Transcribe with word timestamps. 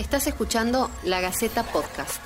Estás 0.00 0.26
escuchando 0.26 0.90
La 1.04 1.20
Gaceta 1.20 1.62
Podcast. 1.62 2.22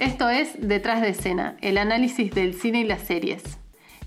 Esto 0.00 0.30
es 0.30 0.48
Detrás 0.58 1.00
de 1.00 1.10
escena, 1.10 1.56
el 1.60 1.78
análisis 1.78 2.32
del 2.32 2.54
cine 2.54 2.80
y 2.80 2.84
las 2.84 3.02
series. 3.02 3.44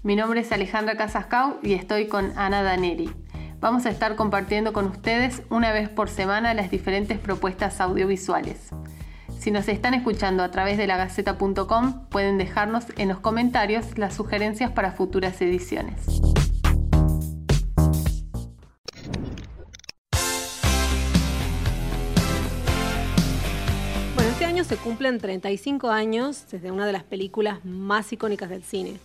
Mi 0.04 0.18
nombre 0.18 0.42
es 0.42 0.52
Alejandra 0.52 0.98
Casascau 0.98 1.60
y 1.64 1.72
estoy 1.76 2.08
con 2.08 2.38
Ana 2.38 2.64
Daneri. 2.64 3.10
Vamos 3.62 3.86
a 3.86 3.92
estar 3.92 4.18
compartiendo 4.18 4.74
con 4.74 4.86
ustedes 4.88 5.42
una 5.50 5.72
vez 5.72 5.88
por 5.88 6.10
semana 6.10 6.54
las 6.54 6.70
diferentes 6.70 7.18
propuestas 7.18 7.80
audiovisuales. 7.80 8.72
Si 9.40 9.52
nos 9.52 9.70
están 9.70 9.94
escuchando 9.94 10.44
a 10.44 10.52
través 10.52 10.78
de 10.78 10.86
lagaceta.com, 10.86 12.10
pueden 12.10 12.38
dejarnos 12.38 12.88
en 12.98 13.08
los 13.08 13.20
comentarios 13.22 13.98
las 13.98 14.16
sugerencias 14.16 14.70
para 14.72 14.92
futuras 14.92 15.42
ediciones. 15.42 15.96
Se 24.64 24.78
cumplen 24.78 25.20
35 25.20 25.92
años 25.92 26.46
desde 26.50 26.72
una 26.72 26.88
de 26.88 26.92
las 26.92 27.04
películas 27.04 27.64
más 27.64 28.12
icónicas 28.12 28.50
del 28.50 28.64
cine. 28.64 28.98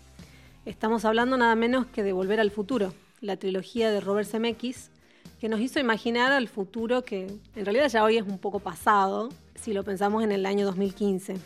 Estamos 0.64 1.04
hablando 1.04 1.36
nada 1.36 1.54
menos 1.54 1.84
que 1.86 2.02
de 2.02 2.14
Volver 2.14 2.40
al 2.40 2.50
Futuro, 2.50 2.94
la 3.20 3.36
trilogía 3.36 3.90
de 3.90 4.00
Robert 4.00 4.26
Zemeckis, 4.26 4.90
que 5.40 5.50
nos 5.50 5.60
hizo 5.60 5.78
imaginar 5.78 6.32
al 6.32 6.48
futuro 6.48 7.04
que 7.04 7.26
en 7.54 7.64
realidad 7.66 7.88
ya 7.88 8.02
hoy 8.02 8.16
es 8.16 8.22
un 8.22 8.38
poco 8.38 8.60
pasado, 8.60 9.28
si 9.54 9.74
lo 9.74 9.84
pensamos 9.84 10.24
en 10.24 10.32
el 10.32 10.46
año 10.46 10.64
2015. 10.64 11.36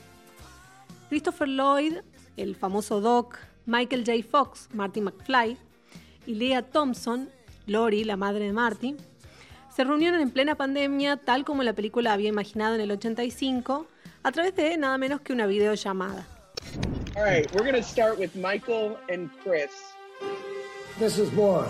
Christopher 1.09 1.49
Lloyd, 1.49 1.95
el 2.37 2.55
famoso 2.55 3.01
Doc, 3.01 3.39
Michael 3.65 4.05
J. 4.07 4.23
Fox, 4.23 4.69
Marty 4.73 5.01
McFly 5.01 5.57
y 6.27 6.35
Leah 6.35 6.63
Thompson, 6.63 7.29
Lori, 7.67 8.05
la 8.05 8.17
madre 8.17 8.45
de 8.45 8.53
Marty, 8.53 8.95
se 9.75 9.83
reunieron 9.83 10.21
en 10.21 10.31
plena 10.31 10.55
pandemia, 10.55 11.17
tal 11.17 11.45
como 11.45 11.65
la 11.65 11.75
película 11.75 12.13
había 12.13 12.29
imaginado 12.29 12.77
en 12.77 12.81
el 12.81 12.93
85, 12.93 13.89
a 14.27 14.33
través 14.33 14.57
de 14.57 14.77
nada 14.77 14.99
menos 14.99 15.21
que 15.21 15.33
una 15.33 15.47
videollamada. 15.47 16.27
All 17.17 17.23
right, 17.23 17.49
we're 17.55 17.63
going 17.63 17.77
to 17.77 17.83
start 17.83 18.19
with 18.19 18.35
Michael 18.35 18.99
and 19.09 19.31
Chris. 19.45 19.71
This 20.99 21.17
is 21.19 21.31
more 21.33 21.65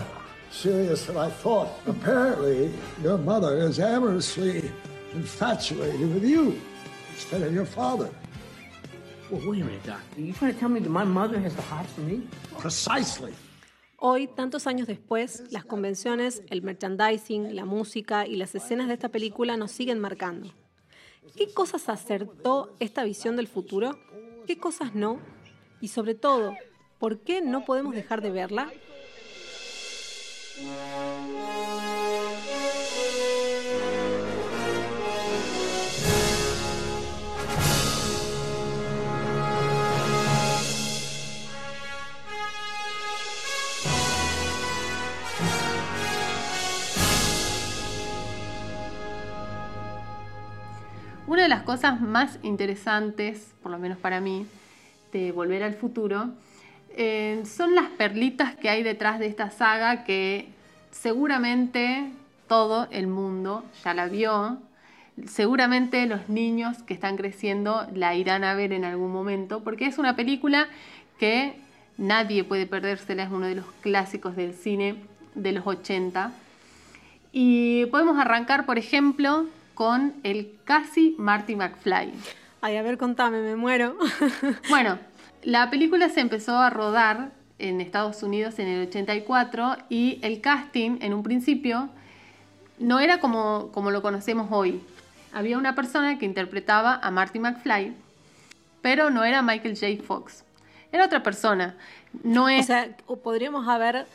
serious 0.50 1.04
than 1.04 1.18
I 1.18 1.28
thought. 1.28 1.68
Apparently, 1.86 2.70
your 3.02 3.18
mother 3.18 3.58
is 3.58 3.78
amorously 3.78 4.70
infatuated 5.12 6.14
with 6.14 6.24
you 6.24 6.58
instead 7.12 7.42
of 7.42 7.52
your 7.52 7.66
father. 7.66 8.08
Well, 9.30 9.42
wait 9.44 9.60
a 9.60 9.64
minute, 9.66 9.84
Doc. 9.84 10.00
Are 10.16 10.20
you 10.22 10.32
trying 10.32 10.54
to 10.54 10.58
tell 10.58 10.70
me 10.70 10.80
that 10.80 10.88
my 10.88 11.04
mother 11.04 11.38
has 11.38 11.54
the 11.54 11.62
hots 11.62 11.92
for 11.92 12.00
me? 12.00 12.22
Precisely. 12.58 13.34
Hoy, 13.98 14.28
tantos 14.28 14.66
años 14.66 14.86
después, 14.86 15.42
las 15.50 15.66
convenciones, 15.66 16.42
el 16.48 16.62
merchandising, 16.62 17.54
la 17.54 17.66
música 17.66 18.26
y 18.26 18.36
las 18.36 18.54
escenas 18.54 18.88
de 18.88 18.94
esta 18.94 19.10
película 19.10 19.58
nos 19.58 19.72
siguen 19.72 19.98
marcando. 20.00 20.54
¿Qué 21.34 21.52
cosas 21.52 21.88
acertó 21.88 22.74
esta 22.78 23.04
visión 23.04 23.36
del 23.36 23.48
futuro? 23.48 23.98
¿Qué 24.46 24.58
cosas 24.58 24.94
no? 24.94 25.18
Y 25.80 25.88
sobre 25.88 26.14
todo, 26.14 26.54
¿por 26.98 27.20
qué 27.20 27.42
no 27.42 27.64
podemos 27.64 27.94
dejar 27.94 28.22
de 28.22 28.30
verla? 28.30 28.72
Cosas 51.76 52.00
más 52.00 52.38
interesantes, 52.42 53.52
por 53.62 53.70
lo 53.70 53.78
menos 53.78 53.98
para 53.98 54.18
mí, 54.18 54.46
de 55.12 55.30
Volver 55.30 55.62
al 55.62 55.74
Futuro, 55.74 56.30
eh, 56.96 57.42
son 57.44 57.74
las 57.74 57.90
perlitas 57.90 58.56
que 58.56 58.70
hay 58.70 58.82
detrás 58.82 59.18
de 59.18 59.26
esta 59.26 59.50
saga 59.50 60.02
que 60.04 60.48
seguramente 60.90 62.10
todo 62.48 62.88
el 62.90 63.08
mundo 63.08 63.62
ya 63.84 63.92
la 63.92 64.06
vio. 64.06 64.56
Seguramente 65.26 66.06
los 66.06 66.30
niños 66.30 66.82
que 66.82 66.94
están 66.94 67.18
creciendo 67.18 67.86
la 67.94 68.14
irán 68.14 68.42
a 68.42 68.54
ver 68.54 68.72
en 68.72 68.86
algún 68.86 69.12
momento, 69.12 69.62
porque 69.62 69.84
es 69.84 69.98
una 69.98 70.16
película 70.16 70.68
que 71.18 71.60
nadie 71.98 72.42
puede 72.42 72.64
perdérsela, 72.64 73.24
es 73.24 73.30
uno 73.30 73.48
de 73.48 73.56
los 73.56 73.66
clásicos 73.82 74.34
del 74.34 74.54
cine 74.54 74.96
de 75.34 75.52
los 75.52 75.66
80. 75.66 76.32
Y 77.32 77.84
podemos 77.90 78.18
arrancar, 78.18 78.64
por 78.64 78.78
ejemplo, 78.78 79.44
con 79.76 80.14
el 80.24 80.58
casi 80.64 81.14
Marty 81.18 81.54
McFly. 81.54 82.12
Ay, 82.62 82.76
a 82.78 82.82
ver, 82.82 82.98
contame, 82.98 83.42
me 83.42 83.54
muero. 83.54 83.96
Bueno, 84.70 84.98
la 85.44 85.70
película 85.70 86.08
se 86.08 86.20
empezó 86.20 86.56
a 86.58 86.70
rodar 86.70 87.30
en 87.58 87.80
Estados 87.80 88.22
Unidos 88.22 88.58
en 88.58 88.66
el 88.68 88.88
84 88.88 89.76
y 89.90 90.18
el 90.22 90.40
casting 90.40 90.98
en 91.02 91.12
un 91.14 91.22
principio 91.22 91.90
no 92.78 92.98
era 93.00 93.20
como, 93.20 93.70
como 93.72 93.90
lo 93.90 94.02
conocemos 94.02 94.48
hoy. 94.50 94.80
Había 95.32 95.58
una 95.58 95.74
persona 95.74 96.18
que 96.18 96.24
interpretaba 96.24 96.98
a 97.02 97.10
Marty 97.10 97.38
McFly, 97.38 97.92
pero 98.80 99.10
no 99.10 99.24
era 99.24 99.42
Michael 99.42 99.78
J. 99.78 100.02
Fox. 100.02 100.42
Era 100.90 101.04
otra 101.04 101.22
persona. 101.22 101.76
No 102.22 102.44
O 102.44 102.48
es... 102.48 102.66
sea, 102.66 102.96
o 103.06 103.16
podríamos 103.16 103.68
haber 103.68 104.06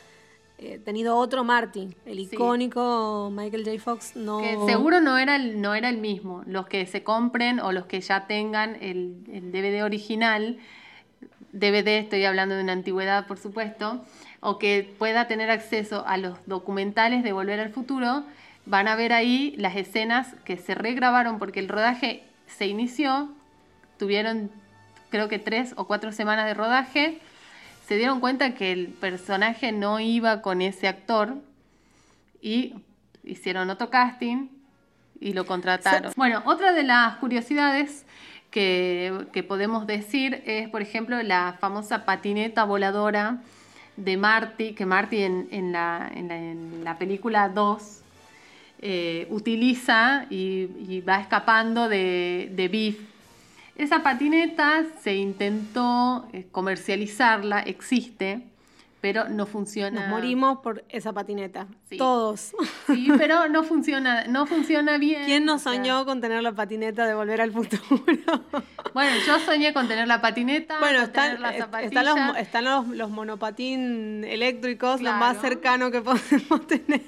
eh, 0.62 0.78
tenido 0.78 1.16
otro 1.16 1.42
Marty, 1.44 1.94
el 2.06 2.20
icónico 2.20 3.30
Michael 3.34 3.64
J. 3.64 3.80
Fox. 3.80 4.16
No... 4.16 4.38
que 4.38 4.56
seguro 4.66 5.00
no 5.00 5.18
era, 5.18 5.36
el, 5.36 5.60
no 5.60 5.74
era 5.74 5.88
el 5.88 5.98
mismo. 5.98 6.42
Los 6.46 6.66
que 6.66 6.86
se 6.86 7.02
compren 7.02 7.58
o 7.58 7.72
los 7.72 7.86
que 7.86 8.00
ya 8.00 8.26
tengan 8.26 8.76
el, 8.80 9.16
el 9.32 9.50
DVD 9.50 9.84
original, 9.84 10.58
DVD 11.52 11.98
estoy 11.98 12.24
hablando 12.24 12.54
de 12.54 12.62
una 12.62 12.72
antigüedad 12.72 13.26
por 13.26 13.38
supuesto, 13.38 14.04
o 14.40 14.58
que 14.58 14.94
pueda 14.98 15.26
tener 15.26 15.50
acceso 15.50 16.04
a 16.06 16.16
los 16.16 16.38
documentales 16.46 17.22
de 17.22 17.32
Volver 17.32 17.60
al 17.60 17.70
Futuro, 17.70 18.24
van 18.64 18.88
a 18.88 18.96
ver 18.96 19.12
ahí 19.12 19.54
las 19.58 19.76
escenas 19.76 20.34
que 20.44 20.56
se 20.56 20.74
regrabaron 20.74 21.38
porque 21.38 21.60
el 21.60 21.68
rodaje 21.68 22.22
se 22.46 22.66
inició, 22.66 23.30
tuvieron 23.98 24.50
creo 25.10 25.28
que 25.28 25.38
tres 25.38 25.74
o 25.76 25.86
cuatro 25.86 26.10
semanas 26.10 26.46
de 26.46 26.54
rodaje, 26.54 27.20
se 27.86 27.96
dieron 27.96 28.20
cuenta 28.20 28.54
que 28.54 28.72
el 28.72 28.88
personaje 28.88 29.72
no 29.72 30.00
iba 30.00 30.42
con 30.42 30.62
ese 30.62 30.88
actor 30.88 31.36
y 32.40 32.74
hicieron 33.24 33.70
otro 33.70 33.90
casting 33.90 34.48
y 35.20 35.32
lo 35.32 35.46
contrataron. 35.46 36.12
Bueno, 36.16 36.42
otra 36.44 36.72
de 36.72 36.82
las 36.82 37.16
curiosidades 37.16 38.04
que, 38.50 39.26
que 39.32 39.42
podemos 39.42 39.86
decir 39.86 40.42
es, 40.46 40.68
por 40.68 40.82
ejemplo, 40.82 41.22
la 41.22 41.56
famosa 41.60 42.04
patineta 42.04 42.64
voladora 42.64 43.38
de 43.96 44.16
Marty, 44.16 44.72
que 44.72 44.86
Marty 44.86 45.22
en, 45.22 45.48
en 45.50 45.72
la, 45.72 46.10
en, 46.14 46.28
la, 46.28 46.36
en 46.36 46.84
la 46.84 46.98
película 46.98 47.48
2 47.48 48.00
eh, 48.80 49.26
utiliza 49.30 50.26
y, 50.28 50.68
y 50.88 51.00
va 51.00 51.20
escapando 51.20 51.88
de, 51.88 52.50
de 52.52 52.68
Biff. 52.68 53.11
Esa 53.76 54.02
patineta 54.02 54.84
se 55.00 55.14
intentó 55.14 56.28
eh, 56.32 56.46
comercializarla, 56.52 57.60
existe, 57.60 58.51
pero 59.02 59.28
no 59.28 59.44
funciona. 59.44 60.00
Nos 60.00 60.08
morimos 60.08 60.60
por 60.60 60.84
esa 60.88 61.12
patineta. 61.12 61.66
Sí. 61.90 61.98
Todos. 61.98 62.52
Sí, 62.86 63.08
pero 63.18 63.48
no 63.48 63.64
funciona, 63.64 64.24
no 64.28 64.46
funciona 64.46 64.96
bien. 64.96 65.24
¿Quién 65.26 65.44
no 65.44 65.56
o 65.56 65.58
sea, 65.58 65.74
soñó 65.74 66.06
con 66.06 66.20
tener 66.22 66.42
la 66.42 66.52
patineta 66.52 67.04
de 67.06 67.12
volver 67.14 67.42
al 67.42 67.52
futuro? 67.52 67.82
Bueno, 68.94 69.16
yo 69.26 69.38
soñé 69.38 69.72
con 69.72 69.88
tener 69.88 70.06
la 70.06 70.20
patineta, 70.20 70.78
bueno, 70.78 70.98
con 70.98 71.06
están, 71.06 71.24
tener 71.36 71.40
la 71.40 71.52
zapatilla. 71.56 72.00
están, 72.00 72.26
los, 72.28 72.36
están 72.36 72.64
los, 72.66 72.88
los 72.88 73.08
monopatín 73.10 74.22
eléctricos, 74.24 75.00
lo 75.00 75.12
más 75.14 75.40
cercano 75.40 75.90
que 75.90 76.00
podemos 76.02 76.66
tener. 76.66 77.00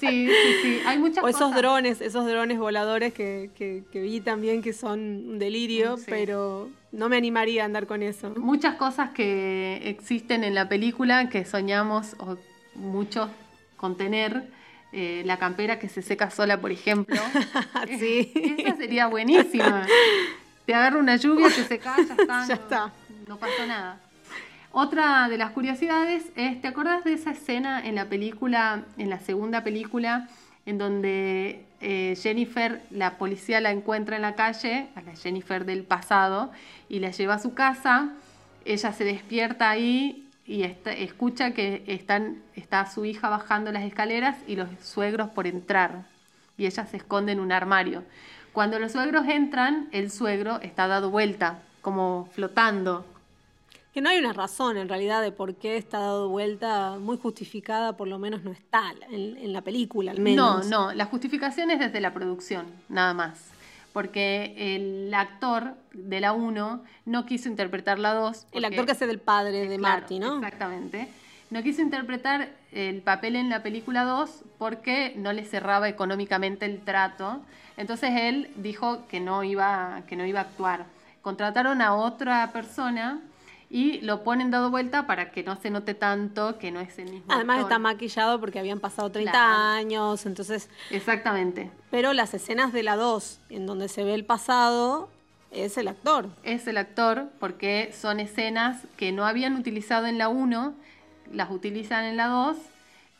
Sí, 0.00 0.28
sí, 0.28 0.54
sí. 0.62 0.80
Hay 0.86 0.98
muchas 0.98 1.22
O 1.22 1.28
esos 1.28 1.42
cosas. 1.42 1.56
drones, 1.58 2.00
esos 2.00 2.26
drones 2.26 2.58
voladores 2.58 3.12
que, 3.12 3.50
que- 3.54 3.84
que 3.92 4.00
vi 4.00 4.20
también 4.20 4.62
que 4.62 4.72
son 4.72 4.98
un 5.00 5.38
delirio, 5.38 5.98
sí. 5.98 6.04
pero 6.08 6.70
no 6.96 7.08
me 7.08 7.16
animaría 7.16 7.62
a 7.62 7.66
andar 7.66 7.86
con 7.86 8.02
eso. 8.02 8.30
Muchas 8.36 8.74
cosas 8.76 9.10
que 9.10 9.80
existen 9.84 10.42
en 10.44 10.54
la 10.54 10.68
película 10.68 11.28
que 11.28 11.44
soñamos 11.44 12.16
o 12.18 12.36
muchos 12.74 13.28
con 13.76 13.96
tener. 13.96 14.54
Eh, 14.92 15.22
la 15.26 15.36
campera 15.36 15.78
que 15.78 15.88
se 15.90 16.00
seca 16.00 16.30
sola, 16.30 16.58
por 16.60 16.72
ejemplo. 16.72 17.16
Sí. 17.98 18.32
Esa 18.58 18.76
sería 18.76 19.08
buenísima. 19.08 19.84
Te 20.64 20.74
agarra 20.74 20.98
una 20.98 21.16
lluvia, 21.16 21.48
te 21.48 21.64
seca, 21.64 21.96
ya 21.96 22.14
está. 22.18 22.46
Ya 22.46 22.46
no- 22.46 22.54
está. 22.54 22.92
No 23.28 23.36
pasó 23.36 23.66
nada. 23.66 24.00
Otra 24.72 25.28
de 25.28 25.36
las 25.38 25.50
curiosidades 25.50 26.24
es, 26.36 26.60
¿te 26.60 26.68
acordás 26.68 27.04
de 27.04 27.12
esa 27.14 27.30
escena 27.32 27.84
en 27.86 27.94
la 27.94 28.06
película, 28.06 28.84
en 28.98 29.10
la 29.10 29.18
segunda 29.18 29.62
película, 29.64 30.28
en 30.66 30.78
donde 30.78 31.64
eh, 31.80 32.16
Jennifer, 32.20 32.82
la 32.90 33.18
policía 33.18 33.60
la 33.60 33.70
encuentra 33.70 34.16
en 34.16 34.22
la 34.22 34.34
calle, 34.34 34.88
a 34.94 35.02
la 35.02 35.14
Jennifer 35.14 35.64
del 35.64 35.84
pasado, 35.84 36.50
y 36.88 37.00
la 37.00 37.10
lleva 37.10 37.34
a 37.34 37.38
su 37.38 37.54
casa, 37.54 38.10
ella 38.64 38.92
se 38.92 39.04
despierta 39.04 39.70
ahí 39.70 40.28
y 40.46 40.62
escucha 40.62 41.52
que 41.52 41.82
está 42.56 42.86
su 42.86 43.04
hija 43.04 43.28
bajando 43.28 43.72
las 43.72 43.84
escaleras 43.84 44.36
y 44.46 44.56
los 44.56 44.68
suegros 44.80 45.30
por 45.30 45.46
entrar. 45.46 46.04
Y 46.56 46.66
ella 46.66 46.86
se 46.86 46.96
esconde 46.96 47.32
en 47.32 47.40
un 47.40 47.52
armario. 47.52 48.04
Cuando 48.52 48.78
los 48.78 48.92
suegros 48.92 49.26
entran, 49.28 49.88
el 49.92 50.10
suegro 50.10 50.60
está 50.62 50.86
dado 50.86 51.10
vuelta, 51.10 51.58
como 51.82 52.28
flotando. 52.32 53.04
Que 53.96 54.02
no 54.02 54.10
hay 54.10 54.18
una 54.18 54.34
razón 54.34 54.76
en 54.76 54.90
realidad 54.90 55.22
de 55.22 55.32
por 55.32 55.54
qué 55.54 55.78
está 55.78 55.98
dado 56.00 56.28
vuelta 56.28 56.98
muy 57.00 57.16
justificada, 57.16 57.96
por 57.96 58.08
lo 58.08 58.18
menos 58.18 58.44
no 58.44 58.50
está 58.52 58.92
en, 59.08 59.38
en 59.38 59.54
la 59.54 59.62
película, 59.62 60.10
al 60.10 60.18
No, 60.18 60.22
menos. 60.22 60.66
no, 60.66 60.92
la 60.92 61.06
justificación 61.06 61.70
es 61.70 61.78
desde 61.78 62.02
la 62.02 62.12
producción, 62.12 62.66
nada 62.90 63.14
más. 63.14 63.40
Porque 63.94 64.52
el 64.76 65.14
actor 65.14 65.76
de 65.94 66.20
la 66.20 66.34
1 66.34 66.84
no 67.06 67.24
quiso 67.24 67.48
interpretar 67.48 67.98
la 67.98 68.12
2. 68.12 68.48
El 68.52 68.66
actor 68.66 68.84
que 68.84 68.92
hace 68.92 69.06
del 69.06 69.18
padre 69.18 69.66
de 69.66 69.78
Claro, 69.78 70.00
Marty, 70.00 70.18
¿no? 70.18 70.34
Exactamente. 70.36 71.08
No 71.48 71.62
quiso 71.62 71.80
interpretar 71.80 72.50
el 72.72 73.00
papel 73.00 73.34
en 73.34 73.48
la 73.48 73.62
película 73.62 74.04
2 74.04 74.42
porque 74.58 75.14
no 75.16 75.32
le 75.32 75.42
cerraba 75.42 75.88
económicamente 75.88 76.66
el 76.66 76.80
trato. 76.80 77.40
Entonces 77.78 78.10
él 78.14 78.50
dijo 78.56 79.06
que 79.08 79.20
no 79.20 79.42
iba, 79.42 80.02
que 80.06 80.16
no 80.16 80.26
iba 80.26 80.40
a 80.40 80.42
actuar. 80.42 80.84
Contrataron 81.22 81.80
a 81.80 81.94
otra 81.94 82.52
persona 82.52 83.22
y 83.68 84.00
lo 84.02 84.22
ponen 84.22 84.50
dado 84.50 84.70
vuelta 84.70 85.06
para 85.06 85.30
que 85.32 85.42
no 85.42 85.56
se 85.56 85.70
note 85.70 85.94
tanto 85.94 86.58
que 86.58 86.70
no 86.70 86.80
es 86.80 86.98
el 86.98 87.10
mismo. 87.10 87.26
Además 87.32 87.56
actor. 87.56 87.72
está 87.72 87.78
maquillado 87.80 88.38
porque 88.40 88.58
habían 88.60 88.78
pasado 88.80 89.10
30 89.10 89.30
Claro. 89.32 89.54
años, 89.56 90.24
entonces... 90.26 90.68
Exactamente. 90.90 91.70
Pero 91.90 92.12
las 92.12 92.32
escenas 92.34 92.72
de 92.72 92.82
la 92.82 92.96
2, 92.96 93.40
en 93.50 93.66
donde 93.66 93.88
se 93.88 94.04
ve 94.04 94.14
el 94.14 94.24
pasado, 94.24 95.08
es 95.50 95.76
el 95.78 95.88
actor. 95.88 96.28
es 96.42 96.66
el 96.66 96.76
actor 96.76 97.28
porque 97.40 97.92
son 97.98 98.20
escenas 98.20 98.82
que 98.96 99.10
no 99.12 99.26
habían 99.26 99.56
utilizado 99.56 100.06
en 100.06 100.18
la 100.18 100.28
1, 100.28 100.74
las 101.32 101.50
utilizan 101.50 102.04
en 102.04 102.16
la 102.16 102.26
2 102.28 102.56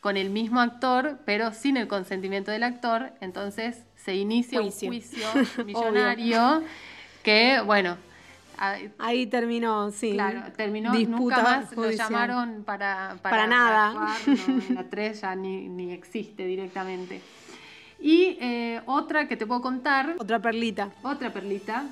con 0.00 0.16
el 0.16 0.30
mismo 0.30 0.60
actor, 0.60 1.18
pero 1.24 1.52
sin 1.52 1.76
el 1.76 1.88
consentimiento 1.88 2.52
del 2.52 2.62
actor, 2.62 3.12
entonces 3.20 3.82
se 3.96 4.14
inicia 4.14 4.60
Juicio. 4.60 4.88
un 4.88 4.94
juicio 4.94 5.26
millonario 5.64 6.62
que, 7.24 7.60
bueno, 7.64 7.96
Ahí 8.98 9.26
terminó, 9.26 9.90
sí. 9.90 10.12
claro, 10.12 10.42
terminó, 10.56 10.92
disputa 10.92 11.36
nunca 11.36 11.42
más 11.42 11.76
lo 11.76 11.90
llamaron 11.90 12.62
para, 12.64 13.16
Para 13.22 13.46
nada. 13.46 13.88
actuar, 13.88 14.38
no, 14.48 14.62
en 14.68 14.74
la 14.74 14.84
3 14.84 15.20
ya 15.20 15.34
ni, 15.34 15.68
ni 15.68 15.92
existe 15.92 16.46
directamente. 16.46 17.20
Y 18.00 18.36
eh, 18.40 18.80
otra 18.86 19.28
que 19.28 19.36
te 19.36 19.46
puedo 19.46 19.62
contar, 19.62 20.14
Otra 20.18 20.38
perlita. 20.40 20.90
otra 21.02 21.32
perlita 21.32 21.84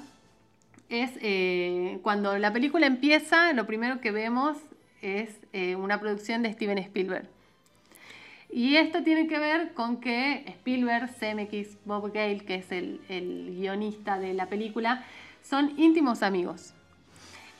es 0.89 1.11
eh, 1.23 1.99
cuando 2.03 2.37
la 2.39 2.53
película 2.53 2.87
empieza, 2.87 3.53
lo 3.53 3.67
primero 3.67 4.01
que 4.01 4.11
vemos 4.11 4.57
es 5.03 5.31
eh, 5.53 5.77
una 5.77 6.01
producción 6.01 6.43
de 6.43 6.53
Steven 6.53 6.79
Spielberg. 6.79 7.27
Y 8.51 8.77
esto 8.77 9.03
tiene 9.03 9.27
que 9.27 9.39
ver 9.39 9.73
con 9.75 9.97
que 10.01 10.45
Spielberg, 10.47 11.11
CMX, 11.11 11.77
Bob 11.85 12.13
Gale, 12.13 12.39
que 12.45 12.57
es 12.57 12.71
el, 12.71 13.01
el 13.09 13.57
guionista 13.59 14.19
de 14.19 14.33
la 14.35 14.47
película, 14.47 15.05
son 15.45 15.79
íntimos 15.79 16.23
amigos. 16.25 16.73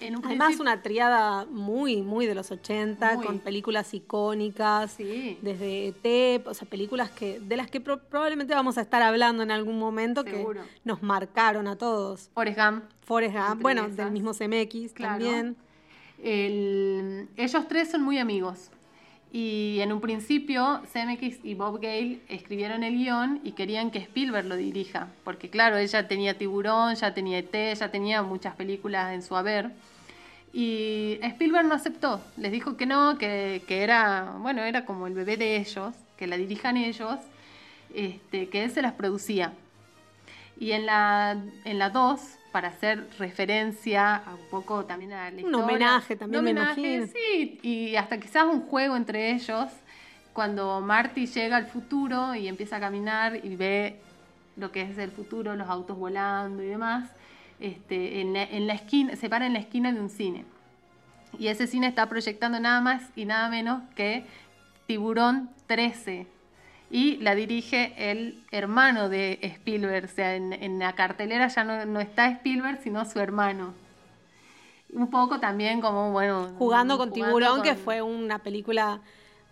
En 0.01 0.17
un 0.17 0.27
Además, 0.27 0.59
una 0.59 0.83
triada 0.83 1.45
muy, 1.47 2.03
muy 2.03 2.27
de 2.27 2.35
los 2.35 2.51
80, 2.51 3.15
Muy. 3.15 3.25
con 3.27 3.39
películas 3.39 3.95
icónicas, 3.95 4.91
Sí. 4.93 5.39
desde 5.41 5.87
ET, 5.89 6.43
o 6.49 6.53
sea, 6.53 6.69
películas 6.69 7.11
que 7.13 7.39
de 7.39 7.57
las 7.57 7.71
que 7.71 7.81
pro- 7.81 8.01
probablemente 8.01 8.55
vamos 8.55 8.77
a 8.77 8.81
estar 8.81 9.03
hablando 9.03 9.45
en 9.45 9.53
algún 9.53 9.79
momento 9.79 10.25
Seguro. 10.25 10.63
que 10.63 10.69
nos 10.85 11.01
marcaron 11.03 11.69
a 11.69 11.77
todos. 11.77 12.29
Forrest 12.35 12.59
Gump, 12.59 12.85
Forrest 13.03 13.37
Gump, 13.37 13.63
bueno, 13.63 13.83
esas. 13.85 13.97
del 13.97 14.11
mismo 14.11 14.35
CMX 14.35 14.93
Claro. 14.95 15.13
también. 15.25 15.57
El- 16.23 17.29
ellos 17.37 17.69
tres 17.69 17.91
son 17.91 18.03
muy 18.03 18.19
amigos. 18.19 18.71
Y 19.37 19.81
en 19.81 19.93
un 19.93 20.01
principio, 20.01 20.81
CMX 20.93 21.45
y 21.45 21.55
Bob 21.55 21.81
Gale 21.81 22.21
escribieron 22.29 22.85
el 22.85 22.95
guion 22.95 23.41
y 23.43 23.51
querían 23.51 23.91
que 23.91 23.99
Spielberg 23.99 24.47
lo 24.47 24.55
dirija. 24.55 25.09
Porque, 25.25 25.51
claro, 25.51 25.77
ella 25.77 26.07
tenía 26.07 26.39
Tiburón, 26.39 26.95
ya 26.95 27.15
tenía 27.15 27.39
ET, 27.39 27.77
ya 27.77 27.91
tenía 27.91 28.23
muchas 28.23 28.55
películas 28.55 29.13
en 29.13 29.23
su 29.23 29.35
haber. 29.35 29.73
Y 30.53 31.19
Spielberg 31.21 31.67
no 31.67 31.75
aceptó. 31.75 32.21
Les 32.37 32.53
dijo 32.53 32.77
que 32.77 32.87
no, 32.87 33.19
que, 33.19 33.65
que 33.67 33.83
era, 33.83 34.37
bueno, 34.39 34.63
era 34.63 34.85
como 34.85 35.09
el 35.09 35.15
bebé 35.15 35.37
de 35.37 35.57
ellos, 35.57 35.97
que 36.17 36.29
la 36.29 36.37
dirijan 36.37 36.77
ellos, 36.77 37.19
este, 37.93 38.49
que 38.49 38.63
él 38.63 38.71
se 38.71 38.83
las 38.83 38.93
producía. 38.93 39.53
Y 40.61 40.71
en 40.71 40.87
la, 40.87 41.43
en 41.65 41.81
la 41.81 41.91
2, 41.91 42.21
para 42.55 42.69
hacer 42.69 43.09
referencia 43.19 44.15
a 44.15 44.33
un 44.33 44.49
poco 44.49 44.85
también 44.85 45.13
a 45.13 45.29
la 45.29 45.31
Un 45.31 45.39
historia, 45.39 45.59
homenaje 45.59 46.15
también, 46.15 46.39
un 46.39 46.45
me 46.45 46.51
homenaje, 46.53 46.81
imagino. 46.99 47.07
Sí, 47.13 47.59
y 47.63 47.97
hasta 47.97 48.21
quizás 48.21 48.45
un 48.45 48.61
juego 48.61 48.95
entre 48.95 49.33
ellos, 49.33 49.67
cuando 50.33 50.81
Marty 50.81 51.27
llega 51.27 51.57
al 51.57 51.67
futuro 51.67 52.33
y 52.37 52.47
empieza 52.47 52.77
a 52.77 52.81
caminar 52.81 53.45
y 53.45 53.57
ve 53.57 53.97
lo 54.57 54.71
que 54.71 54.83
es 54.83 54.97
el 54.99 55.11
futuro, 55.11 55.57
los 55.57 55.69
autos 55.69 55.99
volando 55.99 56.63
y 56.63 56.67
demás, 56.67 57.11
este, 57.59 58.21
en, 58.21 58.35
la, 58.35 58.45
en 58.45 58.69
la 58.69 58.75
esquina, 58.75 59.17
se 59.17 59.29
para 59.29 59.47
en 59.47 59.55
la 59.55 59.59
esquina 59.59 59.93
de 59.93 59.99
un 59.99 60.09
cine. 60.09 60.45
Y 61.37 61.49
ese 61.49 61.67
cine 61.67 61.89
está 61.89 62.09
proyectando 62.09 62.61
nada 62.61 62.81
más 62.81 63.03
y 63.17 63.25
nada 63.25 63.49
menos 63.49 63.83
que 63.97 64.27
Tiburón 64.87 65.51
13. 65.67 66.29
Y 66.91 67.17
la 67.17 67.35
dirige 67.35 67.95
el 68.13 68.45
hermano 68.53 69.09
de 69.09 69.39
Spielberg. 69.43 70.05
O 70.05 70.15
sea, 70.15 70.37
en, 70.37 70.53
en 70.53 70.79
la 70.79 70.95
cartelera 70.95 71.49
ya 71.49 71.65
no, 71.65 71.85
no 71.87 72.01
está 72.01 72.29
Spielberg, 72.29 72.81
sino 72.83 73.05
su 73.05 73.19
hermano. 73.19 73.75
Un 74.93 75.11
poco 75.11 75.41
también 75.41 75.81
como, 75.81 76.13
bueno... 76.13 76.53
Jugando 76.57 76.97
con 76.99 77.13
Tiburón, 77.13 77.63
que 77.63 77.75
fue 77.75 78.01
una 78.01 78.39
película 78.39 79.01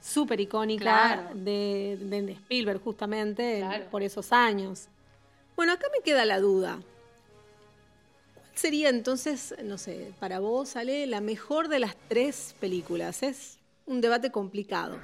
súper 0.00 0.40
icónica 0.40 0.82
Claro. 0.84 1.31
de, 1.34 1.99
de- 2.00 2.23
de 2.23 2.32
Spielberg, 2.32 2.81
justamente, 2.82 3.58
Claro. 3.61 3.85
por 3.90 4.02
esos 4.02 4.32
años. 4.32 4.88
Bueno, 5.56 5.73
acá 5.73 5.87
me 5.96 6.02
queda 6.05 6.25
la 6.25 6.38
duda. 6.38 6.78
¿Cuál 8.35 8.46
sería 8.55 8.88
entonces, 8.88 9.55
no 9.64 9.78
sé, 9.78 10.12
para 10.20 10.38
vos, 10.38 10.76
Ale, 10.76 11.06
la 11.08 11.20
mejor 11.20 11.67
de 11.69 11.81
las 11.81 11.96
tres 12.08 12.55
películas? 12.61 13.23
Es 13.25 13.58
un 13.87 14.00
debate 14.00 14.31
complicado. 14.31 14.99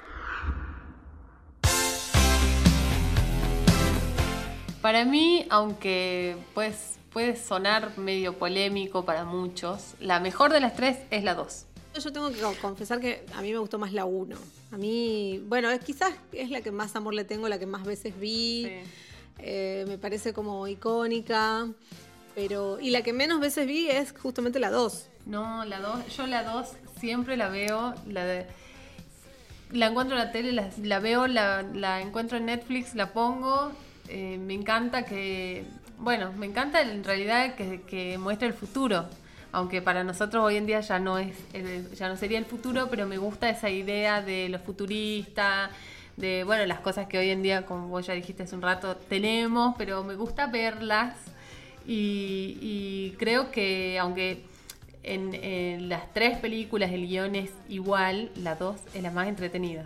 Para 4.81 5.03
mí, 5.05 5.45
aunque 5.49 6.37
pues, 6.53 6.97
puede 7.11 7.35
sonar 7.35 7.97
medio 7.97 8.37
polémico 8.37 9.03
para 9.05 9.25
muchos, 9.25 9.95
la 9.99 10.19
mejor 10.19 10.53
de 10.53 10.61
las 10.61 10.75
tres 10.75 10.97
es 11.11 11.23
la 11.23 11.35
2. 11.35 11.65
Yo 12.01 12.13
tengo 12.13 12.29
que 12.31 12.39
co- 12.39 12.53
confesar 12.61 12.99
que 12.99 13.25
a 13.33 13.41
mí 13.41 13.51
me 13.51 13.57
gustó 13.57 13.77
más 13.77 13.91
la 13.91 14.05
1. 14.05 14.37
A 14.71 14.77
mí, 14.77 15.43
bueno, 15.47 15.69
es, 15.69 15.81
quizás 15.83 16.13
es 16.31 16.49
la 16.49 16.61
que 16.61 16.71
más 16.71 16.95
amor 16.95 17.13
le 17.13 17.25
tengo, 17.25 17.49
la 17.49 17.59
que 17.59 17.65
más 17.65 17.83
veces 17.83 18.17
vi. 18.19 18.69
Eh, 19.39 19.85
me 19.87 19.97
parece 19.97 20.31
como 20.33 20.67
icónica. 20.67 21.67
Pero, 22.35 22.79
y 22.79 22.91
la 22.91 23.01
que 23.01 23.11
menos 23.11 23.39
veces 23.41 23.65
vi 23.67 23.89
es 23.89 24.13
justamente 24.13 24.59
la 24.59 24.69
2. 24.69 25.07
No, 25.25 25.65
la 25.65 25.79
2, 25.81 26.15
yo 26.15 26.25
la 26.27 26.43
2 26.43 26.67
siempre 26.99 27.35
la 27.35 27.49
veo, 27.49 27.93
la 28.07 28.23
de- 28.23 28.45
la 29.71 29.87
encuentro 29.87 30.15
en 30.17 30.23
la 30.23 30.31
tele, 30.31 30.51
la, 30.53 30.69
la 30.81 30.99
veo, 30.99 31.27
la, 31.27 31.63
la 31.63 31.99
encuentro 32.01 32.37
en 32.37 32.45
Netflix, 32.45 32.95
la 32.95 33.11
pongo, 33.11 33.71
eh, 34.09 34.39
me 34.39 34.55
encanta 34.55 35.03
que, 35.03 35.63
bueno, 35.99 36.33
me 36.33 36.47
encanta 36.47 36.81
en 36.81 37.03
realidad 37.03 37.53
que, 37.55 38.17
muestre 38.17 38.47
el 38.47 38.53
futuro, 38.55 39.05
aunque 39.51 39.83
para 39.83 40.03
nosotros 40.03 40.43
hoy 40.43 40.55
en 40.55 40.65
día 40.65 40.79
ya 40.81 40.97
no 40.97 41.19
es, 41.19 41.35
ya 41.95 42.09
no 42.09 42.17
sería 42.17 42.39
el 42.39 42.45
futuro, 42.45 42.87
pero 42.89 43.05
me 43.05 43.17
gusta 43.17 43.49
esa 43.49 43.69
idea 43.69 44.23
de 44.23 44.49
lo 44.49 44.57
futurista, 44.57 45.69
de, 46.17 46.43
bueno, 46.43 46.65
las 46.65 46.79
cosas 46.79 47.07
que 47.07 47.19
hoy 47.19 47.29
en 47.29 47.43
día, 47.43 47.67
como 47.67 47.87
vos 47.87 48.07
ya 48.07 48.13
dijiste 48.13 48.43
hace 48.43 48.55
un 48.55 48.63
rato, 48.63 48.95
tenemos, 48.95 49.75
pero 49.77 50.03
me 50.03 50.15
gusta 50.15 50.47
verlas 50.47 51.15
y, 51.85 53.15
creo 53.19 53.51
que 53.51 53.99
aunque 53.99 54.43
en, 55.03 55.35
en 55.35 55.87
las 55.87 56.11
tres 56.13 56.37
películas 56.39 56.91
el 56.91 57.07
guion 57.07 57.35
es 57.35 57.51
igual, 57.67 58.31
la 58.35 58.55
dos 58.55 58.77
es 58.95 59.03
la 59.03 59.11
más 59.11 59.27
entretenida. 59.27 59.85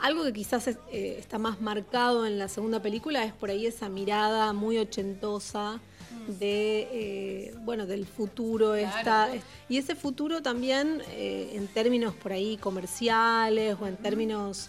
Algo 0.00 0.24
que 0.24 0.32
quizás 0.32 0.66
es- 0.68 0.78
eh, 0.92 1.16
está 1.18 1.38
más 1.38 1.60
marcado 1.60 2.26
en 2.26 2.38
la 2.38 2.48
segunda 2.48 2.80
película 2.82 3.24
es 3.24 3.32
por 3.32 3.50
ahí 3.50 3.66
esa 3.66 3.88
mirada 3.88 4.52
muy 4.52 4.78
ochentosa 4.78 5.80
de 6.38 6.88
eh, 6.92 7.54
bueno 7.64 7.86
del 7.86 8.06
futuro 8.06 8.74
esta 8.76 9.28
y 9.68 9.78
ese 9.78 9.94
futuro 9.94 10.42
también 10.42 11.02
eh, 11.10 11.50
en 11.54 11.66
términos 11.68 12.14
por 12.14 12.32
ahí 12.32 12.56
comerciales 12.56 13.76
o 13.80 13.86
en 13.86 13.96
términos 13.96 14.68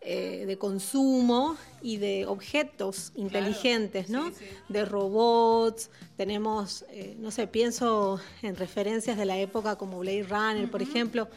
eh, 0.00 0.44
de 0.46 0.56
consumo 0.56 1.56
y 1.82 1.96
de 1.98 2.26
objetos 2.26 3.12
inteligentes, 3.16 4.08
¿no? 4.08 4.30
De 4.68 4.84
robots, 4.84 5.90
tenemos, 6.16 6.84
no 7.18 7.30
sé, 7.32 7.46
pienso 7.48 8.20
en 8.42 8.54
referencias 8.56 9.16
de 9.18 9.26
la 9.26 9.36
época 9.38 9.76
como 9.76 9.98
Blade 9.98 10.22
Runner, 10.24 10.70
por 10.70 10.80
ejemplo, 10.82 11.28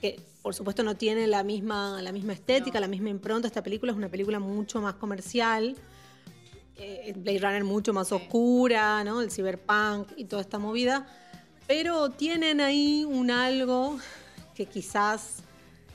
que 0.00 0.20
por 0.42 0.54
supuesto 0.54 0.82
no 0.82 0.96
tiene 0.96 1.26
la 1.26 1.42
misma, 1.42 2.00
la 2.02 2.12
misma 2.12 2.32
estética, 2.32 2.78
la 2.80 2.88
misma 2.88 3.08
impronta. 3.08 3.48
Esta 3.48 3.62
película 3.62 3.92
es 3.92 3.98
una 3.98 4.08
película 4.08 4.38
mucho 4.38 4.80
más 4.80 4.94
comercial. 4.94 5.76
Eh, 6.76 7.14
Blade 7.16 7.38
Runner 7.38 7.64
mucho 7.64 7.92
más 7.92 8.12
oscura, 8.12 9.02
¿no? 9.02 9.22
El 9.22 9.30
cyberpunk 9.30 10.12
y 10.16 10.26
toda 10.26 10.42
esta 10.42 10.58
movida. 10.58 11.06
Pero 11.66 12.10
tienen 12.10 12.60
ahí 12.60 13.04
un 13.04 13.30
algo 13.30 13.98
que 14.54 14.66
quizás 14.66 15.42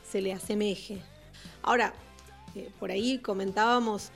se 0.10 0.22
le 0.22 0.34
asemeje. 0.34 1.01
Ahora, 1.62 1.93
eh, 2.55 2.70
por 2.79 2.91
ahí 2.91 3.20
comentábamos 3.20 4.10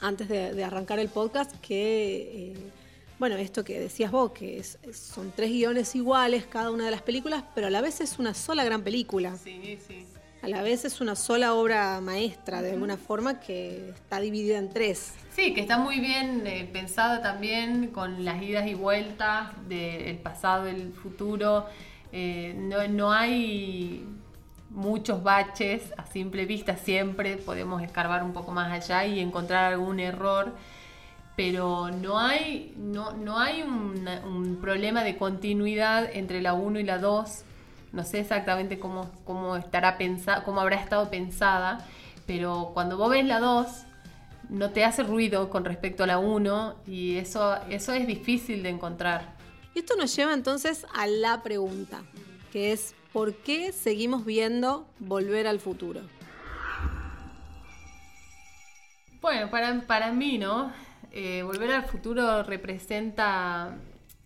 antes 0.00 0.28
de, 0.28 0.52
de 0.52 0.64
arrancar 0.64 0.98
el 0.98 1.08
podcast 1.08 1.52
que, 1.60 2.52
eh, 2.52 2.70
bueno, 3.18 3.36
esto 3.36 3.64
que 3.64 3.78
decías 3.80 4.10
vos, 4.10 4.32
que 4.32 4.58
es- 4.58 4.78
son 4.92 5.32
tres 5.34 5.50
guiones 5.50 5.94
iguales 5.94 6.44
cada 6.46 6.70
una 6.70 6.84
de 6.86 6.90
las 6.90 7.02
películas, 7.02 7.44
pero 7.54 7.68
a 7.68 7.70
la 7.70 7.80
vez 7.80 8.00
es 8.00 8.18
una 8.18 8.34
sola 8.34 8.64
gran 8.64 8.82
película. 8.82 9.36
Sí, 9.36 9.78
sí. 9.86 10.06
A 10.42 10.48
la 10.48 10.60
vez 10.62 10.84
es 10.84 11.00
una 11.00 11.14
sola 11.16 11.54
obra 11.54 12.00
maestra, 12.02 12.60
de 12.60 12.72
alguna 12.72 12.98
forma, 12.98 13.40
que 13.40 13.88
está 13.90 14.20
dividida 14.20 14.58
en 14.58 14.68
tres. 14.68 15.14
Sí, 15.34 15.54
que 15.54 15.62
está 15.62 15.78
muy 15.78 16.00
bien 16.00 16.46
eh, 16.46 16.68
pensada 16.70 17.22
también 17.22 17.86
con 17.88 18.24
las 18.26 18.42
idas 18.42 18.66
y 18.66 18.74
vueltas 18.74 19.52
del 19.68 20.18
pasado, 20.18 20.66
el 20.66 20.92
futuro. 20.92 21.64
Eh, 22.12 22.54
no, 22.58 22.86
no 22.88 23.10
hay 23.12 24.04
muchos 24.68 25.22
baches 25.22 25.82
a 25.96 26.04
simple 26.06 26.44
vista, 26.44 26.76
siempre 26.76 27.36
podemos 27.38 27.82
escarbar 27.82 28.22
un 28.22 28.32
poco 28.34 28.52
más 28.52 28.70
allá 28.70 29.06
y 29.06 29.20
encontrar 29.20 29.72
algún 29.72 29.98
error, 29.98 30.52
pero 31.36 31.90
no 31.90 32.18
hay, 32.18 32.74
no, 32.76 33.12
no 33.12 33.38
hay 33.38 33.62
un 33.62 34.58
problema 34.60 35.02
de 35.02 35.16
continuidad 35.16 36.08
entre 36.12 36.40
la 36.40 36.54
1 36.54 36.80
y 36.80 36.84
la 36.84 36.98
2. 36.98 37.44
No 37.92 38.04
sé 38.04 38.20
exactamente 38.20 38.78
cómo, 38.78 39.10
cómo 39.24 39.56
estará 39.56 39.98
pensada, 39.98 40.44
cómo 40.44 40.60
habrá 40.60 40.76
estado 40.76 41.10
pensada, 41.10 41.86
pero 42.26 42.70
cuando 42.74 42.96
vos 42.96 43.10
ves 43.10 43.24
la 43.24 43.40
2, 43.40 43.66
no 44.50 44.70
te 44.70 44.84
hace 44.84 45.02
ruido 45.02 45.50
con 45.50 45.64
respecto 45.64 46.04
a 46.04 46.06
la 46.06 46.18
1 46.18 46.74
y 46.86 47.16
eso, 47.16 47.56
eso 47.68 47.92
es 47.92 48.06
difícil 48.06 48.62
de 48.62 48.70
encontrar. 48.70 49.34
Y 49.74 49.80
esto 49.80 49.96
nos 49.96 50.14
lleva 50.14 50.34
entonces 50.34 50.86
a 50.94 51.06
la 51.06 51.42
pregunta, 51.42 52.02
que 52.52 52.72
es 52.72 52.94
¿por 53.12 53.34
qué 53.34 53.72
seguimos 53.72 54.24
viendo 54.24 54.86
Volver 54.98 55.46
al 55.46 55.60
Futuro? 55.60 56.00
Bueno, 59.20 59.50
para, 59.50 59.80
para 59.86 60.12
mí, 60.12 60.36
¿no? 60.36 60.70
Eh, 61.16 61.42
Volver 61.44 61.70
al 61.72 61.84
futuro 61.84 62.42
representa 62.42 63.76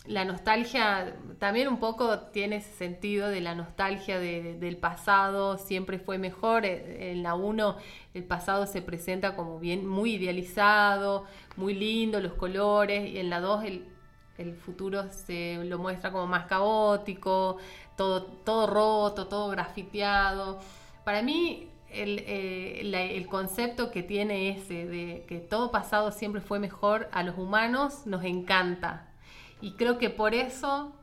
la 0.06 0.24
nostalgia, 0.24 1.14
también 1.38 1.68
un 1.68 1.78
poco 1.78 2.18
tiene 2.32 2.56
ese 2.56 2.72
sentido 2.72 3.28
de 3.28 3.42
la 3.42 3.54
nostalgia 3.54 4.18
de- 4.18 4.54
del 4.58 4.78
pasado, 4.78 5.58
siempre 5.58 5.98
fue 5.98 6.16
mejor. 6.18 6.64
Eh, 6.64 7.12
En 7.12 7.22
la 7.22 7.34
1 7.34 7.76
el 8.14 8.24
pasado 8.24 8.66
se 8.66 8.80
presenta 8.80 9.36
como 9.36 9.58
bien, 9.58 9.86
muy 9.86 10.14
idealizado, 10.14 11.24
muy 11.56 11.74
lindo, 11.74 12.20
los 12.20 12.32
colores, 12.34 13.10
y 13.10 13.18
en 13.18 13.28
la 13.30 13.40
2 13.40 13.64
el, 13.64 13.84
el 14.38 14.54
futuro 14.54 15.04
se 15.10 15.56
lo 15.64 15.78
muestra 15.78 16.10
como 16.10 16.26
más 16.26 16.46
caótico, 16.46 17.58
todo, 17.96 18.22
todo 18.24 18.66
roto, 18.66 19.26
todo 19.28 19.48
grafiteado. 19.50 20.58
Para 21.04 21.20
mí, 21.22 21.68
el, 21.92 22.22
eh, 22.26 22.80
la- 22.84 23.02
el 23.02 23.26
concepto 23.26 23.90
que 23.90 24.02
tiene 24.02 24.50
ese 24.50 24.86
de 24.86 25.24
que 25.28 25.38
todo 25.38 25.70
pasado 25.70 26.12
siempre 26.12 26.40
fue 26.40 26.58
mejor 26.58 27.08
a 27.12 27.22
los 27.22 27.36
humanos 27.38 28.06
nos 28.06 28.24
encanta. 28.24 29.08
Y 29.60 29.72
creo 29.72 29.98
que 29.98 30.10
por 30.10 30.34
eso, 30.34 30.94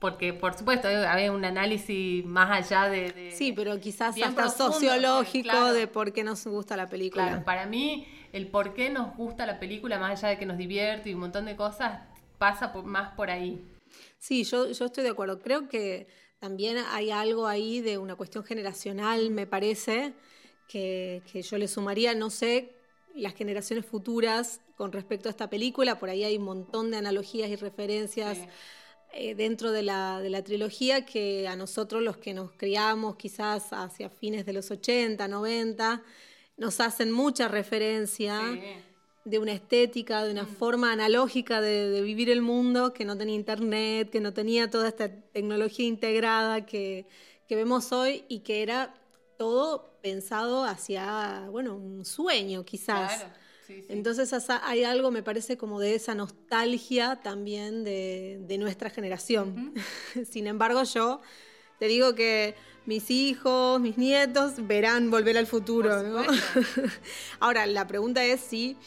porque 0.00 0.32
por 0.32 0.54
supuesto 0.54 0.86
había 0.88 1.32
un 1.32 1.44
análisis 1.44 2.24
más 2.24 2.50
allá 2.50 2.88
de... 2.88 3.10
de- 3.12 3.30
Sí, 3.32 3.52
pero 3.52 3.80
quizás 3.80 4.16
hasta 4.16 4.34
profundo, 4.34 4.72
sociológico 4.72 5.48
claro. 5.50 5.72
de 5.72 5.86
por 5.86 6.12
qué 6.12 6.22
nos 6.24 6.46
gusta 6.46 6.76
la 6.76 6.88
película. 6.88 7.26
Claro, 7.26 7.44
para 7.44 7.66
mí 7.66 8.06
el 8.32 8.48
por 8.48 8.74
qué 8.74 8.90
nos 8.90 9.16
gusta 9.16 9.46
la 9.46 9.58
película, 9.58 9.98
más 9.98 10.18
allá 10.22 10.28
de 10.30 10.38
que 10.38 10.46
nos 10.46 10.58
divierte 10.58 11.10
y 11.10 11.14
un 11.14 11.20
montón 11.20 11.46
de 11.46 11.56
cosas, 11.56 12.00
pasa 12.38 12.72
por- 12.72 12.84
más 12.84 13.14
por 13.14 13.30
ahí. 13.30 13.64
Sí, 14.18 14.44
yo, 14.44 14.70
yo 14.70 14.84
estoy 14.86 15.02
de 15.04 15.10
acuerdo. 15.10 15.40
Creo 15.40 15.68
que 15.68 16.06
también 16.38 16.76
hay 16.90 17.10
algo 17.10 17.46
ahí 17.46 17.80
de 17.80 17.98
una 17.98 18.14
cuestión 18.16 18.44
generacional, 18.44 19.30
me 19.30 19.46
parece, 19.46 20.12
que, 20.68 21.22
que 21.32 21.42
yo 21.42 21.58
le 21.58 21.66
sumaría, 21.68 22.14
no 22.14 22.30
sé, 22.30 22.74
las 23.14 23.34
generaciones 23.34 23.86
futuras 23.86 24.60
con 24.76 24.92
respecto 24.92 25.28
a 25.28 25.30
esta 25.30 25.48
película. 25.50 25.98
Por 25.98 26.10
ahí 26.10 26.24
hay 26.24 26.36
un 26.36 26.44
montón 26.44 26.90
de 26.90 26.98
analogías 26.98 27.48
y 27.50 27.56
referencias 27.56 28.38
Sí. 28.38 28.44
eh, 29.14 29.34
dentro 29.34 29.72
de 29.72 29.82
la, 29.82 30.20
de 30.20 30.28
la 30.30 30.44
trilogía 30.44 31.06
que 31.06 31.48
a 31.48 31.56
nosotros 31.56 32.02
los 32.02 32.18
que 32.18 32.34
nos 32.34 32.52
criamos 32.52 33.16
quizás 33.16 33.72
hacia 33.72 34.10
fines 34.10 34.44
de 34.44 34.52
los 34.52 34.70
80, 34.70 35.26
90, 35.26 36.02
nos 36.58 36.78
hacen 36.80 37.10
mucha 37.10 37.48
referencia 37.48 38.38
Sí. 38.52 38.60
De 39.28 39.38
una 39.38 39.52
estética, 39.52 40.24
de 40.24 40.32
una 40.32 40.46
forma 40.46 40.92
analógica 40.92 41.60
de, 41.60 41.90
de 41.90 42.00
vivir 42.00 42.30
el 42.30 42.40
mundo 42.40 42.94
que 42.94 43.04
no 43.04 43.16
tenía 43.16 43.34
internet, 43.34 44.10
que 44.10 44.20
no 44.20 44.32
tenía 44.32 44.70
toda 44.70 44.88
esta 44.88 45.08
tecnología 45.08 45.86
integrada 45.86 46.64
que, 46.64 47.06
que 47.46 47.56
vemos 47.56 47.92
hoy 47.92 48.24
y 48.28 48.40
que 48.40 48.62
era 48.62 48.94
todo 49.36 49.98
pensado 50.02 50.64
hacia, 50.64 51.46
bueno, 51.50 51.76
un 51.76 52.04
sueño 52.04 52.64
quizás. 52.64 53.16
Claro, 53.16 53.34
sí, 53.66 53.82
sí. 53.82 53.86
Entonces 53.90 54.32
hay 54.62 54.84
algo, 54.84 55.10
me 55.10 55.22
parece, 55.22 55.58
como 55.58 55.78
de 55.78 55.94
esa 55.94 56.14
nostalgia 56.14 57.20
también 57.22 57.84
de, 57.84 58.38
de 58.40 58.58
nuestra 58.58 58.88
generación. 58.88 59.74
Sin 60.30 60.46
embargo, 60.46 60.82
yo 60.84 61.20
te 61.78 61.86
digo 61.86 62.14
que 62.14 62.54
mis 62.86 63.10
hijos, 63.10 63.78
mis 63.80 63.98
nietos 63.98 64.66
verán 64.66 65.10
volver 65.10 65.36
al 65.36 65.46
futuro. 65.46 66.24
Ahora, 67.40 67.66
la 67.66 67.86
pregunta 67.86 68.24
es 68.24 68.40
si 68.40 68.78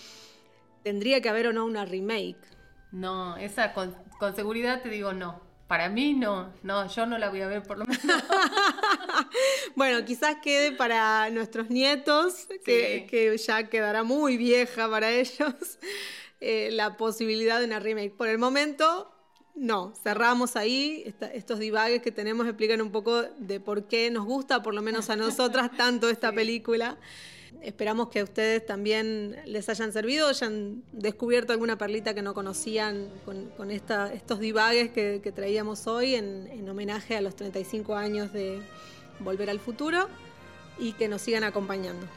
tendría 0.84 1.22
que 1.22 1.30
haber 1.30 1.48
o 1.48 1.54
no 1.54 1.66
una 1.66 1.86
remake. 1.86 2.38
No, 2.92 3.38
esa 3.38 3.74
con, 3.74 3.96
con 4.20 4.36
seguridad 4.36 4.82
te 4.82 4.90
digo 4.90 5.14
no. 5.14 5.42
Para 5.68 5.88
mí 5.88 6.14
no, 6.14 6.52
no, 6.64 6.86
yo 6.90 7.06
no 7.06 7.18
la 7.18 7.30
voy 7.30 7.40
a 7.42 7.48
ver 7.48 7.64
por 7.64 7.78
lo 7.78 7.86
menos. 7.86 8.02
Bueno, 9.76 10.04
quizás 10.06 10.36
quede 10.44 10.72
para 10.74 11.30
nuestros 11.30 11.70
nietos, 11.70 12.48
que, 12.66 13.00
Sí. 13.02 13.08
que 13.08 13.38
ya 13.38 13.70
quedará 13.70 14.04
muy 14.04 14.38
vieja 14.38 14.90
para 14.90 15.10
ellos, 15.12 15.54
eh, 16.42 16.70
la 16.72 16.98
posibilidad 16.98 17.60
de 17.60 17.66
una 17.66 17.80
remake. 17.80 18.12
Por 18.16 18.28
el 18.28 18.38
momento, 18.38 19.12
no. 19.56 19.94
Cerramos 20.04 20.56
ahí. 20.56 21.04
Esta- 21.06 21.28
estos 21.32 21.60
divagues 21.60 22.02
que 22.02 22.12
tenemos 22.12 22.46
explican 22.48 22.82
un 22.82 22.92
poco 22.92 23.22
de 23.38 23.60
por 23.60 23.88
qué 23.88 24.12
nos 24.12 24.26
gusta, 24.26 24.62
por 24.62 24.74
lo 24.74 24.82
menos 24.82 25.10
a 25.10 25.16
nosotras, 25.16 25.72
tanto 25.78 26.10
esta 26.10 26.32
película. 26.32 26.98
Esperamos 27.62 28.10
que 28.10 28.20
a 28.20 28.24
ustedes 28.24 28.66
también 28.66 29.38
les 29.46 29.70
hayan 29.70 29.94
servido, 29.94 30.28
hayan 30.28 30.84
descubierto 30.92 31.54
alguna 31.54 31.78
perlita 31.78 32.14
que 32.14 32.22
no 32.22 32.34
conocían 32.34 33.10
con, 33.26 33.72
estos 33.72 34.40
divagues 34.40 34.90
que, 34.92 35.32
traíamos 35.36 35.86
hoy 35.88 36.16
en, 36.16 36.48
en 36.52 36.68
homenaje 36.68 37.16
a 37.16 37.22
los 37.22 37.36
35 37.36 37.96
años 37.96 38.34
de 38.34 38.60
Volver 39.20 39.50
al 39.50 39.60
Futuro 39.60 40.08
y 40.80 40.94
que 40.94 41.08
nos 41.08 41.22
sigan 41.22 41.44
acompañando. 41.44 42.08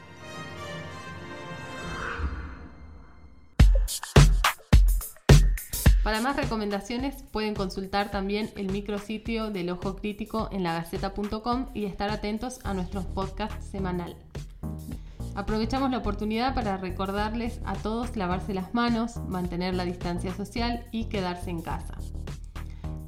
Para 6.05 6.21
más 6.21 6.35
recomendaciones 6.35 7.23
pueden 7.31 7.55
consultar 7.55 8.11
también 8.11 8.51
el 8.57 8.71
micrositio 8.71 9.49
del 9.49 9.71
Ojo 9.71 9.95
Crítico 9.95 10.49
en 10.51 10.61
lagaceta.com 10.61 11.69
y 11.73 11.85
estar 11.85 12.11
atentos 12.11 12.59
a 12.63 12.75
nuestros 12.75 13.07
podcasts 13.07 13.65
semanal. 13.71 14.15
Aprovechamos 15.35 15.91
la 15.91 15.97
oportunidad 15.97 16.55
para 16.55 16.77
recordarles 16.77 17.59
a 17.65 17.73
todos 17.75 18.15
lavarse 18.15 18.53
las 18.53 18.73
manos, 18.73 19.17
mantener 19.27 19.75
la 19.75 19.83
distancia 19.83 20.33
social 20.33 20.85
y 20.91 21.05
quedarse 21.05 21.49
en 21.49 21.61
casa. 21.61 21.95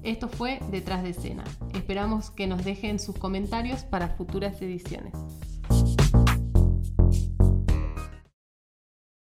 Esto 0.04 0.28
fue 0.28 0.60
Detrás 0.70 1.04
de 1.04 1.10
escena. 1.10 1.46
Esperamos 1.74 2.30
que 2.30 2.48
nos 2.48 2.64
dejen 2.64 3.00
sus 3.00 3.18
comentarios 3.18 3.84
para 3.84 4.10
futuras 4.10 4.62
ediciones. 4.62 5.14